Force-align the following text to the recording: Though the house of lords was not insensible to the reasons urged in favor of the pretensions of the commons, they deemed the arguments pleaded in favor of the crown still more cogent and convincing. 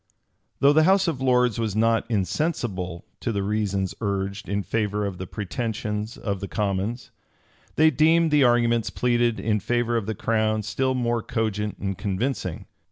Though 0.61 0.73
the 0.73 0.85
house 0.85 1.07
of 1.07 1.21
lords 1.21 1.59
was 1.59 1.75
not 1.75 2.09
insensible 2.09 3.05
to 3.19 3.31
the 3.31 3.43
reasons 3.43 3.93
urged 4.01 4.49
in 4.49 4.63
favor 4.63 5.05
of 5.05 5.19
the 5.19 5.27
pretensions 5.27 6.17
of 6.17 6.39
the 6.39 6.47
commons, 6.47 7.11
they 7.75 7.91
deemed 7.91 8.31
the 8.31 8.43
arguments 8.43 8.89
pleaded 8.89 9.39
in 9.39 9.59
favor 9.59 9.95
of 9.95 10.07
the 10.07 10.15
crown 10.15 10.63
still 10.63 10.95
more 10.95 11.21
cogent 11.21 11.77
and 11.77 11.99
convincing. 11.99 12.65